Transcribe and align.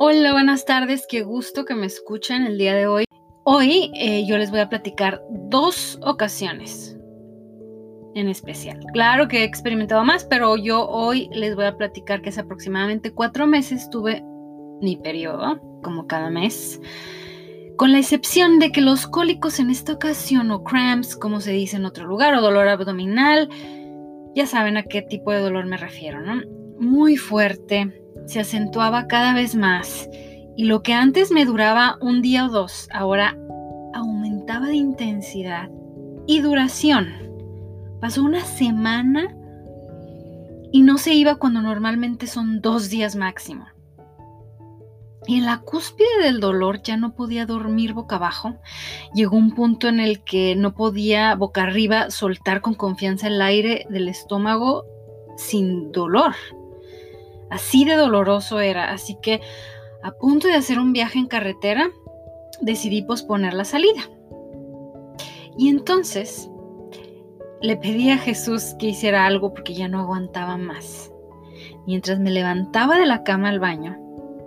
Hola, 0.00 0.30
buenas 0.30 0.64
tardes, 0.64 1.08
qué 1.08 1.22
gusto 1.22 1.64
que 1.64 1.74
me 1.74 1.86
escuchen 1.86 2.46
el 2.46 2.56
día 2.56 2.72
de 2.72 2.86
hoy. 2.86 3.04
Hoy 3.42 3.90
eh, 3.96 4.24
yo 4.28 4.38
les 4.38 4.52
voy 4.52 4.60
a 4.60 4.68
platicar 4.68 5.20
dos 5.28 5.98
ocasiones 6.02 6.96
en 8.14 8.28
especial. 8.28 8.78
Claro 8.92 9.26
que 9.26 9.40
he 9.40 9.44
experimentado 9.44 10.04
más, 10.04 10.24
pero 10.24 10.56
yo 10.56 10.88
hoy 10.88 11.28
les 11.32 11.56
voy 11.56 11.64
a 11.64 11.76
platicar 11.76 12.22
que 12.22 12.28
hace 12.28 12.42
aproximadamente 12.42 13.10
cuatro 13.10 13.48
meses 13.48 13.90
tuve 13.90 14.22
mi 14.80 14.96
periodo, 14.98 15.60
como 15.82 16.06
cada 16.06 16.30
mes, 16.30 16.80
con 17.76 17.90
la 17.90 17.98
excepción 17.98 18.60
de 18.60 18.70
que 18.70 18.80
los 18.80 19.08
cólicos 19.08 19.58
en 19.58 19.68
esta 19.68 19.94
ocasión, 19.94 20.52
o 20.52 20.62
cramps, 20.62 21.16
como 21.16 21.40
se 21.40 21.50
dice 21.50 21.76
en 21.76 21.84
otro 21.84 22.06
lugar, 22.06 22.34
o 22.34 22.40
dolor 22.40 22.68
abdominal, 22.68 23.48
ya 24.36 24.46
saben 24.46 24.76
a 24.76 24.84
qué 24.84 25.02
tipo 25.02 25.32
de 25.32 25.40
dolor 25.40 25.66
me 25.66 25.76
refiero, 25.76 26.20
¿no? 26.20 26.40
Muy 26.78 27.16
fuerte, 27.16 28.00
se 28.26 28.40
acentuaba 28.40 29.06
cada 29.06 29.34
vez 29.34 29.54
más, 29.54 30.08
y 30.56 30.64
lo 30.64 30.82
que 30.82 30.92
antes 30.92 31.30
me 31.30 31.44
duraba 31.44 31.98
un 32.00 32.20
día 32.20 32.46
o 32.46 32.48
dos, 32.48 32.88
ahora 32.92 33.36
aumentaba 33.94 34.66
de 34.66 34.76
intensidad 34.76 35.68
y 36.26 36.40
duración. 36.40 37.08
Pasó 38.00 38.22
una 38.22 38.44
semana 38.44 39.34
y 40.72 40.82
no 40.82 40.98
se 40.98 41.14
iba 41.14 41.36
cuando 41.36 41.62
normalmente 41.62 42.26
son 42.26 42.60
dos 42.60 42.90
días 42.90 43.16
máximo. 43.16 43.66
Y 45.26 45.36
en 45.36 45.46
la 45.46 45.58
cúspide 45.58 46.22
del 46.22 46.40
dolor 46.40 46.82
ya 46.82 46.96
no 46.96 47.14
podía 47.14 47.44
dormir 47.44 47.92
boca 47.92 48.16
abajo. 48.16 48.56
Llegó 49.14 49.36
un 49.36 49.54
punto 49.54 49.88
en 49.88 50.00
el 50.00 50.24
que 50.24 50.56
no 50.56 50.74
podía 50.74 51.34
boca 51.34 51.64
arriba 51.64 52.10
soltar 52.10 52.62
con 52.62 52.74
confianza 52.74 53.26
el 53.26 53.42
aire 53.42 53.86
del 53.90 54.08
estómago 54.08 54.84
sin 55.36 55.92
dolor. 55.92 56.34
Así 57.50 57.84
de 57.84 57.94
doloroso 57.94 58.60
era. 58.60 58.90
Así 58.90 59.16
que 59.20 59.40
a 60.02 60.12
punto 60.12 60.46
de 60.46 60.54
hacer 60.54 60.78
un 60.78 60.92
viaje 60.92 61.18
en 61.18 61.26
carretera, 61.26 61.90
decidí 62.60 63.02
posponer 63.02 63.54
la 63.54 63.64
salida. 63.64 64.02
Y 65.56 65.68
entonces 65.68 66.48
le 67.60 67.76
pedí 67.76 68.10
a 68.10 68.18
Jesús 68.18 68.76
que 68.78 68.86
hiciera 68.88 69.26
algo 69.26 69.52
porque 69.52 69.74
ya 69.74 69.88
no 69.88 70.00
aguantaba 70.00 70.56
más. 70.56 71.10
Mientras 71.86 72.20
me 72.20 72.30
levantaba 72.30 72.98
de 72.98 73.06
la 73.06 73.24
cama 73.24 73.48
al 73.48 73.58
baño 73.58 73.98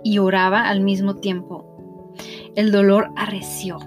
y 0.02 0.18
oraba 0.18 0.68
al 0.68 0.80
mismo 0.80 1.16
tiempo, 1.16 2.12
el 2.54 2.72
dolor 2.72 3.10
arreció. 3.16 3.78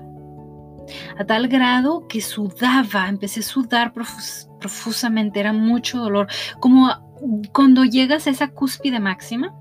A 1.18 1.26
tal 1.26 1.48
grado 1.48 2.08
que 2.08 2.22
sudaba, 2.22 3.08
empecé 3.08 3.40
a 3.40 3.44
sudar 3.44 3.94
profusamente, 3.94 5.40
era 5.40 5.54
mucho 5.54 5.98
dolor, 5.98 6.28
como 6.60 7.05
cuando 7.52 7.86
llegas 7.86 8.28
a 8.28 8.32
esa 8.32 8.50
cúspide 8.50 9.00
máxima. 9.00 9.54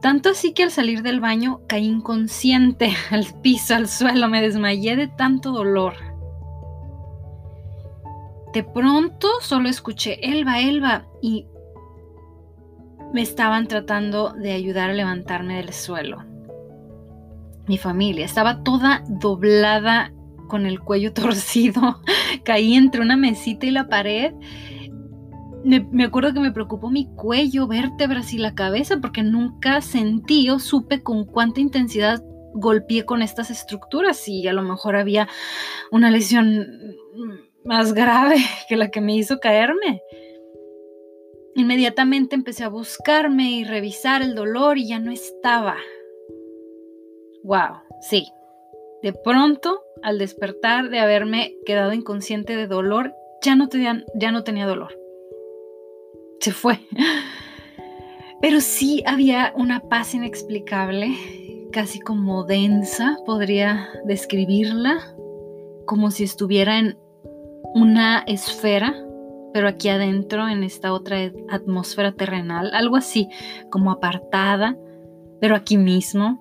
Tanto 0.00 0.28
así 0.30 0.52
que 0.52 0.64
al 0.64 0.70
salir 0.70 1.02
del 1.02 1.20
baño 1.20 1.60
caí 1.66 1.86
inconsciente 1.86 2.92
al 3.10 3.26
piso, 3.42 3.74
al 3.74 3.88
suelo, 3.88 4.28
me 4.28 4.42
desmayé 4.42 4.96
de 4.96 5.08
tanto 5.08 5.52
dolor. 5.52 5.94
De 8.52 8.62
pronto 8.62 9.28
solo 9.40 9.68
escuché 9.68 10.30
Elba, 10.30 10.60
Elba 10.60 11.06
y 11.20 11.46
me 13.12 13.22
estaban 13.22 13.66
tratando 13.66 14.32
de 14.32 14.52
ayudar 14.52 14.90
a 14.90 14.94
levantarme 14.94 15.56
del 15.56 15.72
suelo. 15.72 16.22
Mi 17.66 17.78
familia 17.78 18.24
estaba 18.24 18.62
toda 18.62 19.02
doblada 19.08 20.12
con 20.48 20.66
el 20.66 20.80
cuello 20.80 21.12
torcido. 21.14 22.00
Caí 22.44 22.74
entre 22.74 23.00
una 23.00 23.16
mesita 23.16 23.66
y 23.66 23.70
la 23.70 23.88
pared. 23.88 24.34
Me, 25.64 26.04
acuerdo 26.04 26.34
que 26.34 26.40
me 26.40 26.52
preocupó 26.52 26.90
mi 26.90 27.08
cuello, 27.16 27.66
vértebras 27.66 28.34
y 28.34 28.38
la 28.38 28.54
cabeza 28.54 28.98
porque 29.00 29.22
nunca 29.22 29.80
sentí 29.80 30.50
o 30.50 30.58
supe 30.58 31.02
con 31.02 31.24
cuánta 31.24 31.62
intensidad 31.62 32.22
golpeé 32.52 33.06
con 33.06 33.22
estas 33.22 33.50
estructuras 33.50 34.28
y 34.28 34.46
a 34.46 34.52
lo 34.52 34.62
mejor 34.62 34.94
había 34.94 35.26
una 35.90 36.10
lesión 36.10 36.66
más 37.64 37.94
grave 37.94 38.36
que 38.68 38.76
la 38.76 38.90
que 38.90 39.00
me 39.00 39.16
hizo 39.16 39.40
caerme. 39.40 40.02
Inmediatamente 41.56 42.34
empecé 42.34 42.64
a 42.64 42.68
buscarme 42.68 43.52
y 43.52 43.64
revisar 43.64 44.20
el 44.20 44.34
dolor 44.34 44.76
y 44.76 44.88
ya 44.88 44.98
no 44.98 45.12
estaba. 45.12 45.76
Wow, 47.42 47.80
sí. 48.00 48.26
De 49.02 49.12
pronto, 49.12 49.82
al 50.02 50.18
despertar 50.18 50.90
de 50.90 50.98
haberme 50.98 51.56
quedado 51.64 51.94
inconsciente 51.94 52.56
de 52.56 52.66
dolor, 52.66 53.14
ya 53.42 53.54
no 53.54 53.68
tenía, 53.68 54.04
ya 54.14 54.30
no 54.30 54.44
tenía 54.44 54.66
dolor. 54.66 55.03
Se 56.40 56.52
fue. 56.52 56.80
Pero 58.40 58.60
sí 58.60 59.02
había 59.06 59.52
una 59.56 59.80
paz 59.80 60.14
inexplicable, 60.14 61.14
casi 61.72 61.98
como 62.00 62.44
densa, 62.44 63.16
podría 63.24 63.88
describirla, 64.04 64.98
como 65.86 66.10
si 66.10 66.24
estuviera 66.24 66.78
en 66.78 66.98
una 67.74 68.18
esfera, 68.26 68.94
pero 69.52 69.68
aquí 69.68 69.88
adentro, 69.88 70.48
en 70.48 70.62
esta 70.62 70.92
otra 70.92 71.32
atmósfera 71.48 72.12
terrenal, 72.12 72.74
algo 72.74 72.96
así, 72.96 73.28
como 73.70 73.90
apartada, 73.90 74.76
pero 75.40 75.56
aquí 75.56 75.78
mismo. 75.78 76.40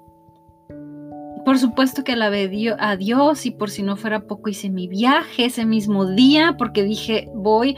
Por 1.46 1.60
supuesto 1.60 2.04
que 2.04 2.14
alabé 2.14 2.50
a 2.80 2.96
Dios 2.96 3.46
y 3.46 3.52
por 3.52 3.70
si 3.70 3.84
no 3.84 3.98
fuera 3.98 4.28
poco 4.28 4.50
hice 4.50 4.70
mi 4.70 4.88
viaje 4.88 5.46
ese 5.46 5.66
mismo 5.66 6.06
día 6.06 6.56
porque 6.58 6.84
dije, 6.84 7.30
voy, 7.34 7.76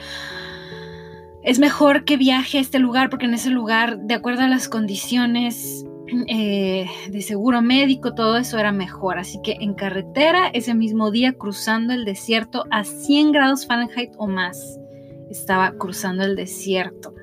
es 1.46 1.60
mejor 1.60 2.06
que 2.06 2.18
viaje 2.18 2.58
a 2.58 2.62
este 2.62 2.80
lugar 2.80 3.10
porque 3.12 3.26
en 3.26 3.36
ese 3.36 3.52
lugar, 3.52 4.00
de 4.00 4.16
acuerdo 4.16 4.42
a 4.42 4.48
las 4.48 4.68
condiciones 4.68 5.86
eh, 6.28 6.88
de 7.10 7.22
seguro 7.22 7.62
médico, 7.62 8.16
todo 8.16 8.38
eso 8.38 8.58
era 8.58 8.72
mejor. 8.72 9.20
Así 9.20 9.40
que 9.44 9.58
en 9.60 9.76
carretera, 9.76 10.48
ese 10.48 10.74
mismo 10.74 11.12
día, 11.12 11.34
cruzando 11.34 11.94
el 11.94 12.04
desierto 12.04 12.66
a 12.72 12.84
100 12.84 13.32
grados 13.32 13.68
Fahrenheit 13.68 14.12
o 14.18 14.28
más, 14.28 14.80
estaba 15.30 15.72
cruzando 15.78 16.24
el 16.24 16.36
desierto. 16.36 17.14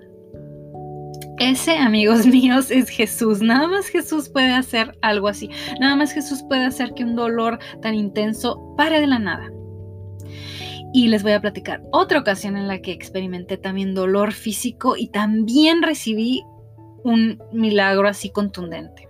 Ese, 1.41 1.77
amigos 1.79 2.25
míos, 2.29 2.71
es 2.71 2.91
Jesús. 2.91 3.43
Nada 3.43 3.67
más 3.67 3.89
Jesús 3.89 4.29
puede 4.29 4.53
hacer 4.53 4.97
algo 5.03 5.27
así. 5.27 5.51
Nada 5.81 5.97
más 5.97 6.13
Jesús 6.13 6.45
puede 6.49 6.65
hacer 6.65 6.95
que 6.95 7.03
un 7.03 7.17
dolor 7.17 7.59
tan 7.81 7.95
intenso 7.95 8.73
pare 8.77 9.01
de 9.01 9.09
la 9.09 9.19
nada. 9.19 9.51
Y 10.93 11.09
les 11.09 11.23
voy 11.23 11.33
a 11.33 11.41
platicar 11.41 11.83
otra 11.91 12.19
ocasión 12.19 12.57
en 12.57 12.69
la 12.69 12.81
que 12.81 12.93
experimenté 12.93 13.57
también 13.57 13.95
dolor 13.95 14.33
físico 14.33 14.97
y 14.97 15.09
también 15.09 15.83
recibí 15.83 16.43
un 17.05 17.43
milagro 17.53 18.09
así 18.09 18.31
contundente. 18.31 19.09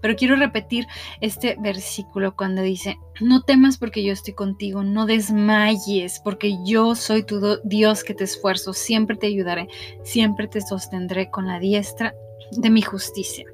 Pero 0.00 0.16
quiero 0.16 0.36
repetir 0.36 0.86
este 1.20 1.56
versículo 1.60 2.34
cuando 2.36 2.62
dice, 2.62 2.98
no 3.20 3.42
temas 3.42 3.76
porque 3.76 4.02
yo 4.04 4.12
estoy 4.12 4.34
contigo, 4.34 4.82
no 4.82 5.06
desmayes 5.06 6.20
porque 6.20 6.56
yo 6.64 6.94
soy 6.94 7.22
tu 7.24 7.58
Dios 7.64 8.04
que 8.04 8.14
te 8.14 8.24
esfuerzo, 8.24 8.72
siempre 8.72 9.16
te 9.16 9.26
ayudaré, 9.26 9.68
siempre 10.04 10.48
te 10.48 10.60
sostendré 10.60 11.30
con 11.30 11.46
la 11.46 11.58
diestra 11.58 12.14
de 12.52 12.70
mi 12.70 12.82
justicia. 12.82 13.44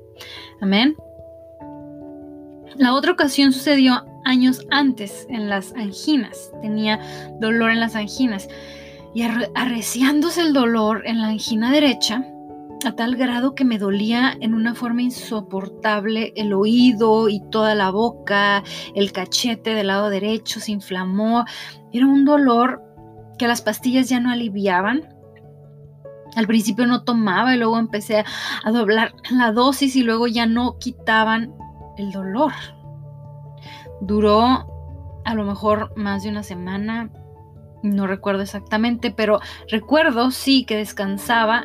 Amén. 0.60 0.94
La 2.76 2.94
otra 2.94 3.12
ocasión 3.12 3.52
sucedió 3.52 4.04
años 4.26 4.66
antes 4.70 5.26
en 5.30 5.48
las 5.48 5.72
anginas, 5.74 6.50
tenía 6.60 7.00
dolor 7.40 7.70
en 7.70 7.80
las 7.80 7.94
anginas 7.94 8.48
y 9.14 9.22
arreciándose 9.22 10.42
el 10.42 10.52
dolor 10.52 11.02
en 11.06 11.22
la 11.22 11.28
angina 11.28 11.70
derecha, 11.70 12.22
a 12.84 12.92
tal 12.92 13.16
grado 13.16 13.54
que 13.54 13.64
me 13.64 13.78
dolía 13.78 14.36
en 14.40 14.52
una 14.52 14.74
forma 14.74 15.00
insoportable 15.00 16.32
el 16.36 16.52
oído 16.52 17.28
y 17.28 17.40
toda 17.50 17.74
la 17.74 17.90
boca, 17.90 18.62
el 18.94 19.12
cachete 19.12 19.74
del 19.74 19.86
lado 19.86 20.10
derecho 20.10 20.60
se 20.60 20.72
inflamó. 20.72 21.44
Era 21.92 22.06
un 22.06 22.24
dolor 22.26 22.82
que 23.38 23.48
las 23.48 23.62
pastillas 23.62 24.08
ya 24.08 24.20
no 24.20 24.30
aliviaban. 24.30 25.08
Al 26.34 26.46
principio 26.46 26.86
no 26.86 27.02
tomaba 27.02 27.54
y 27.54 27.58
luego 27.58 27.78
empecé 27.78 28.24
a 28.62 28.70
doblar 28.70 29.14
la 29.30 29.52
dosis 29.52 29.96
y 29.96 30.02
luego 30.02 30.26
ya 30.26 30.44
no 30.44 30.78
quitaban 30.78 31.54
el 31.96 32.12
dolor. 32.12 32.52
Duró 34.00 35.22
a 35.24 35.34
lo 35.34 35.44
mejor 35.44 35.92
más 35.96 36.22
de 36.22 36.30
una 36.30 36.42
semana, 36.42 37.10
no 37.82 38.06
recuerdo 38.06 38.42
exactamente, 38.42 39.10
pero 39.10 39.40
recuerdo 39.68 40.30
sí 40.30 40.64
que 40.64 40.76
descansaba 40.76 41.64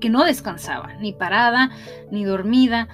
que 0.00 0.10
no 0.10 0.24
descansaba, 0.24 0.94
ni 1.00 1.12
parada, 1.12 1.70
ni 2.10 2.24
dormida. 2.24 2.88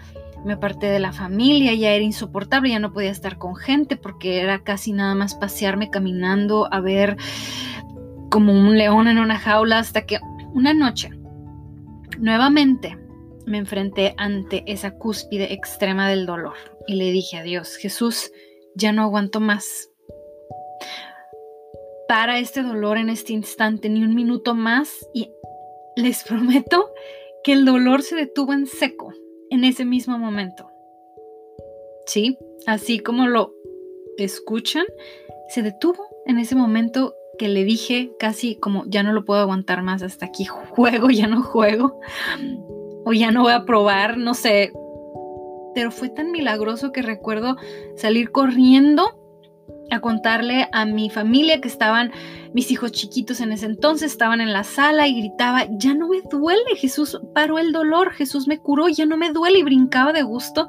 Me 0.44 0.54
aparté 0.54 0.86
de 0.86 0.98
la 0.98 1.12
familia, 1.12 1.74
ya 1.74 1.90
era 1.92 2.04
insoportable, 2.04 2.70
ya 2.70 2.78
no 2.78 2.92
podía 2.92 3.10
estar 3.10 3.38
con 3.38 3.56
gente 3.56 3.96
porque 3.96 4.40
era 4.40 4.62
casi 4.62 4.92
nada 4.92 5.14
más 5.14 5.34
pasearme 5.34 5.90
caminando 5.90 6.68
a 6.72 6.80
ver 6.80 7.16
como 8.30 8.52
un 8.52 8.76
león 8.76 9.08
en 9.08 9.18
una 9.18 9.38
jaula 9.38 9.78
hasta 9.78 10.04
que 10.04 10.18
una 10.52 10.74
noche 10.74 11.10
nuevamente 12.18 12.98
me 13.46 13.58
enfrenté 13.58 14.14
ante 14.16 14.62
esa 14.66 14.92
cúspide 14.92 15.52
extrema 15.52 16.08
del 16.08 16.26
dolor 16.26 16.54
y 16.86 16.94
le 16.94 17.10
dije 17.10 17.36
a 17.36 17.42
Dios, 17.42 17.76
Jesús, 17.76 18.30
ya 18.74 18.92
no 18.92 19.02
aguanto 19.02 19.40
más. 19.40 19.90
Para 22.08 22.38
este 22.38 22.62
dolor 22.62 22.98
en 22.98 23.08
este 23.08 23.32
instante, 23.32 23.88
ni 23.88 24.02
un 24.02 24.14
minuto 24.14 24.54
más 24.54 25.06
y 25.14 25.30
les 25.96 26.24
prometo 26.24 26.92
que 27.42 27.52
el 27.52 27.64
dolor 27.64 28.02
se 28.02 28.16
detuvo 28.16 28.52
en 28.52 28.66
seco 28.66 29.12
en 29.50 29.64
ese 29.64 29.84
mismo 29.84 30.18
momento. 30.18 30.70
¿Sí? 32.06 32.38
Así 32.66 32.98
como 32.98 33.26
lo 33.26 33.54
escuchan, 34.18 34.84
se 35.48 35.62
detuvo 35.62 36.06
en 36.26 36.38
ese 36.38 36.54
momento 36.54 37.14
que 37.38 37.48
le 37.48 37.64
dije 37.64 38.12
casi 38.18 38.56
como 38.56 38.84
ya 38.86 39.02
no 39.02 39.12
lo 39.12 39.24
puedo 39.24 39.40
aguantar 39.40 39.82
más, 39.82 40.02
hasta 40.02 40.26
aquí 40.26 40.44
juego, 40.44 41.10
ya 41.10 41.26
no 41.26 41.42
juego, 41.42 42.00
o 43.04 43.12
ya 43.12 43.30
no 43.30 43.42
voy 43.42 43.52
a 43.52 43.64
probar, 43.64 44.16
no 44.16 44.34
sé. 44.34 44.72
Pero 45.74 45.90
fue 45.90 46.08
tan 46.08 46.30
milagroso 46.30 46.92
que 46.92 47.02
recuerdo 47.02 47.56
salir 47.96 48.30
corriendo 48.30 49.20
a 49.90 50.00
contarle 50.00 50.68
a 50.72 50.84
mi 50.84 51.10
familia 51.10 51.60
que 51.60 51.68
estaban 51.68 52.12
mis 52.52 52.70
hijos 52.70 52.92
chiquitos 52.92 53.40
en 53.40 53.52
ese 53.52 53.66
entonces, 53.66 54.12
estaban 54.12 54.40
en 54.40 54.52
la 54.52 54.64
sala 54.64 55.08
y 55.08 55.16
gritaba, 55.16 55.66
ya 55.70 55.94
no 55.94 56.08
me 56.08 56.22
duele, 56.30 56.76
Jesús 56.76 57.20
paró 57.34 57.58
el 57.58 57.72
dolor, 57.72 58.12
Jesús 58.12 58.46
me 58.46 58.58
curó, 58.58 58.88
ya 58.88 59.06
no 59.06 59.16
me 59.16 59.32
duele 59.32 59.58
y 59.58 59.64
brincaba 59.64 60.12
de 60.12 60.22
gusto. 60.22 60.68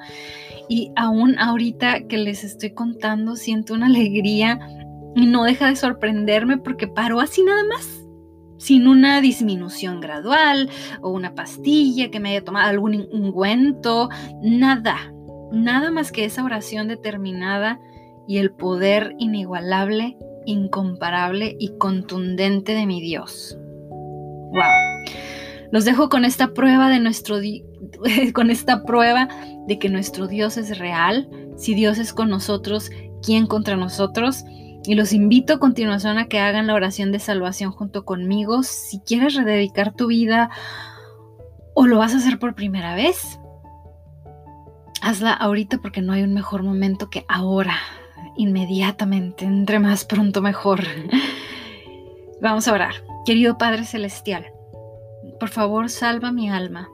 Y 0.67 0.91
aún 0.95 1.37
ahorita 1.37 2.07
que 2.07 2.17
les 2.17 2.43
estoy 2.43 2.73
contando, 2.73 3.35
siento 3.35 3.73
una 3.75 3.85
alegría 3.85 4.59
y 5.15 5.27
no 5.27 5.43
deja 5.43 5.67
de 5.67 5.75
sorprenderme 5.75 6.57
porque 6.57 6.87
paró 6.87 7.19
así 7.19 7.43
nada 7.43 7.63
más, 7.65 8.04
sin 8.65 8.87
una 8.87 9.21
disminución 9.21 10.01
gradual 10.01 10.71
o 11.01 11.11
una 11.11 11.35
pastilla 11.35 12.09
que 12.09 12.19
me 12.19 12.31
haya 12.31 12.43
tomado, 12.43 12.67
algún 12.67 13.07
ungüento, 13.11 14.09
nada, 14.41 15.13
nada 15.51 15.91
más 15.91 16.11
que 16.11 16.25
esa 16.25 16.43
oración 16.43 16.87
determinada 16.87 17.79
y 18.27 18.39
el 18.39 18.49
poder 18.49 19.13
inigualable, 19.19 20.17
incomparable 20.47 21.55
y 21.59 21.77
contundente 21.77 22.73
de 22.73 22.87
mi 22.87 23.01
Dios. 23.01 23.55
Wow. 24.51 24.63
Los 25.71 25.85
dejo 25.85 26.09
con 26.09 26.25
esta 26.25 26.51
prueba 26.55 26.89
de 26.89 26.99
nuestro 26.99 27.37
con 28.33 28.49
esta 28.49 28.83
prueba 28.83 29.27
de 29.67 29.77
que 29.77 29.89
nuestro 29.89 30.25
Dios 30.25 30.57
es 30.57 30.79
real. 30.79 31.29
Si 31.55 31.75
Dios 31.75 31.99
es 31.99 32.13
con 32.13 32.31
nosotros, 32.31 32.89
¿quién 33.21 33.45
contra 33.45 33.75
nosotros? 33.75 34.43
Y 34.87 34.95
los 34.95 35.13
invito 35.13 35.53
a 35.53 35.59
continuación 35.59 36.17
a 36.17 36.27
que 36.27 36.39
hagan 36.39 36.67
la 36.67 36.73
oración 36.73 37.11
de 37.11 37.19
salvación 37.19 37.71
junto 37.71 38.05
conmigo. 38.05 38.63
Si 38.63 38.99
quieres 38.99 39.35
rededicar 39.35 39.93
tu 39.93 40.07
vida 40.07 40.49
o 41.73 41.87
lo 41.87 41.97
vas 41.97 42.13
a 42.13 42.17
hacer 42.17 42.39
por 42.39 42.55
primera 42.55 42.95
vez, 42.95 43.39
hazla 45.01 45.33
ahorita 45.33 45.79
porque 45.79 46.01
no 46.01 46.13
hay 46.13 46.23
un 46.23 46.33
mejor 46.33 46.63
momento 46.63 47.09
que 47.09 47.25
ahora 47.27 47.77
inmediatamente, 48.37 49.45
entre 49.45 49.79
más 49.79 50.05
pronto 50.05 50.41
mejor. 50.41 50.81
Vamos 52.41 52.67
a 52.67 52.73
orar. 52.73 52.95
Querido 53.25 53.57
Padre 53.57 53.85
Celestial, 53.85 54.51
por 55.39 55.49
favor 55.49 55.89
salva 55.89 56.31
mi 56.31 56.49
alma. 56.49 56.89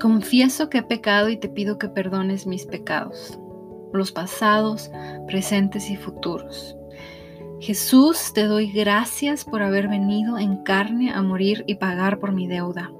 Confieso 0.00 0.68
que 0.68 0.78
he 0.78 0.82
pecado 0.82 1.28
y 1.28 1.36
te 1.36 1.48
pido 1.48 1.78
que 1.78 1.88
perdones 1.88 2.46
mis 2.46 2.66
pecados, 2.66 3.38
los 3.92 4.12
pasados, 4.12 4.90
presentes 5.26 5.90
y 5.90 5.96
futuros. 5.96 6.76
Jesús, 7.60 8.32
te 8.34 8.44
doy 8.44 8.72
gracias 8.72 9.44
por 9.44 9.62
haber 9.62 9.88
venido 9.88 10.38
en 10.38 10.64
carne 10.64 11.12
a 11.12 11.22
morir 11.22 11.64
y 11.66 11.76
pagar 11.76 12.18
por 12.18 12.32
mi 12.32 12.48
deuda. 12.48 12.90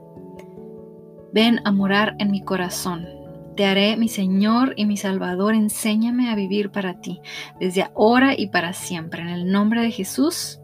Ven 1.32 1.60
a 1.64 1.72
morar 1.72 2.14
en 2.18 2.30
mi 2.30 2.42
corazón 2.42 3.22
te 3.56 3.66
haré 3.66 3.96
mi 3.96 4.08
Señor 4.08 4.72
y 4.76 4.86
mi 4.86 4.96
Salvador. 4.96 5.54
Enséñame 5.54 6.30
a 6.30 6.34
vivir 6.34 6.70
para 6.70 7.00
ti, 7.00 7.20
desde 7.60 7.86
ahora 7.94 8.34
y 8.36 8.48
para 8.48 8.72
siempre. 8.72 9.22
En 9.22 9.28
el 9.28 9.50
nombre 9.50 9.82
de 9.82 9.90
Jesús. 9.90 10.58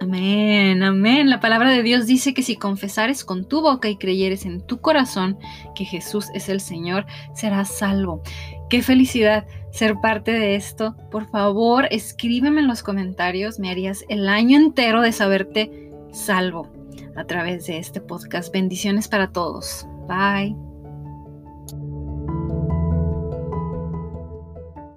Amén, 0.00 0.82
amén. 0.82 1.30
La 1.30 1.40
palabra 1.40 1.70
de 1.70 1.82
Dios 1.82 2.06
dice 2.06 2.34
que 2.34 2.42
si 2.42 2.56
confesares 2.56 3.24
con 3.24 3.48
tu 3.48 3.62
boca 3.62 3.88
y 3.88 3.96
creyeres 3.96 4.44
en 4.44 4.60
tu 4.60 4.80
corazón 4.82 5.38
que 5.74 5.86
Jesús 5.86 6.26
es 6.34 6.50
el 6.50 6.60
Señor, 6.60 7.06
serás 7.34 7.78
salvo. 7.78 8.22
Qué 8.68 8.82
felicidad 8.82 9.46
ser 9.76 9.96
parte 10.00 10.32
de 10.32 10.56
esto. 10.56 10.96
Por 11.10 11.26
favor, 11.28 11.86
escríbeme 11.90 12.60
en 12.60 12.68
los 12.68 12.82
comentarios. 12.82 13.58
Me 13.58 13.70
harías 13.70 14.04
el 14.08 14.28
año 14.28 14.58
entero 14.58 15.02
de 15.02 15.12
saberte 15.12 15.92
salvo 16.12 16.68
a 17.14 17.24
través 17.24 17.66
de 17.66 17.78
este 17.78 18.00
podcast. 18.00 18.52
Bendiciones 18.52 19.08
para 19.08 19.32
todos. 19.32 19.86
Bye. 20.08 20.65